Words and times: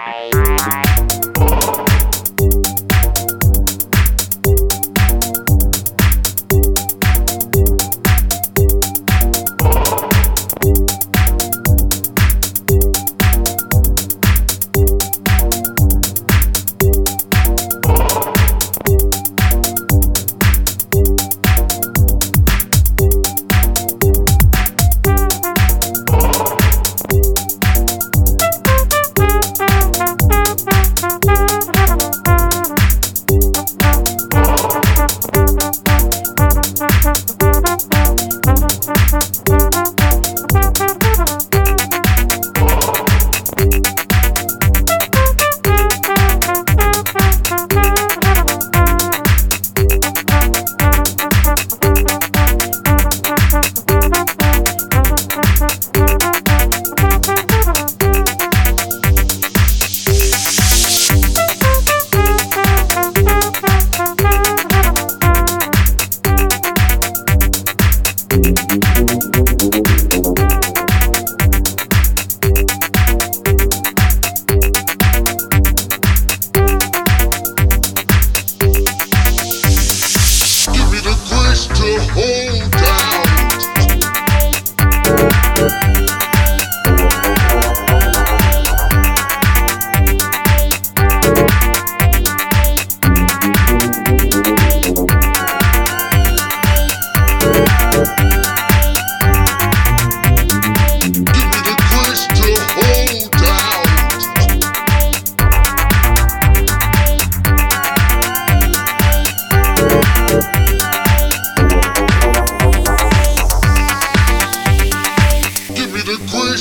Give 0.00 0.89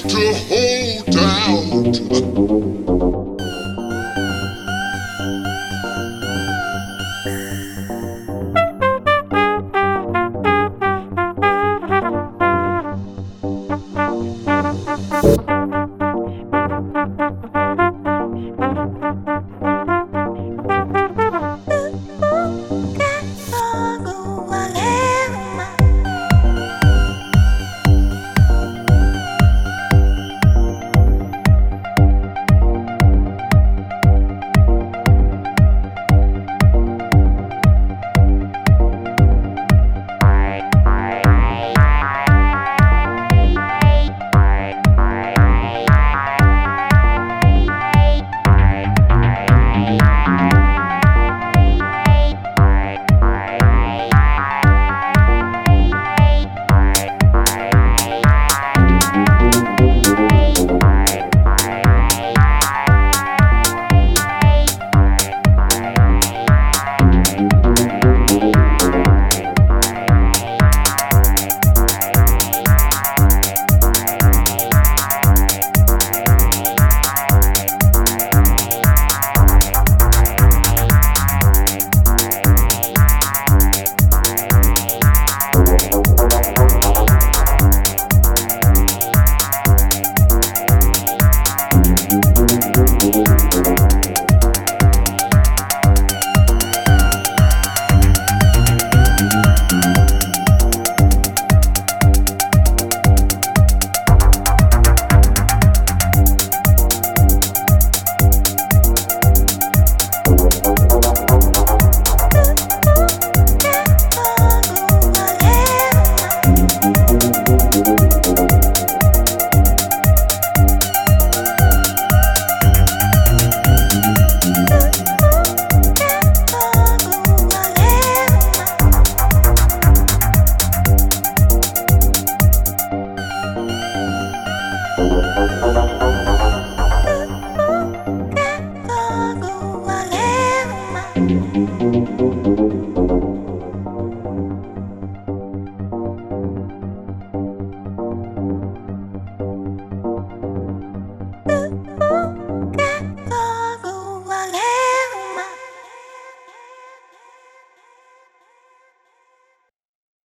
to 0.00 0.34
hold 0.48 1.10
down. 1.10 2.61